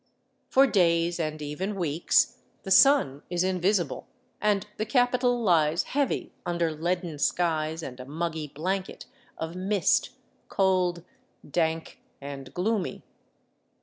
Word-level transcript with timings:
For 0.49 0.65
days, 0.65 1.19
and 1.19 1.39
even 1.43 1.75
weeks, 1.75 2.39
the 2.63 2.71
sun 2.71 3.21
is 3.29 3.43
invisible, 3.43 4.07
and 4.41 4.65
the 4.77 4.85
capital 4.87 5.39
lies 5.43 5.83
heavy 5.83 6.33
under 6.43 6.71
leaden 6.71 7.19
skies 7.19 7.83
and 7.83 7.99
a 7.99 8.05
muggy 8.05 8.47
blanket 8.47 9.05
of 9.37 9.55
mist, 9.55 10.09
cold, 10.49 11.03
dank, 11.47 12.01
and 12.19 12.51
gloomy. 12.55 13.03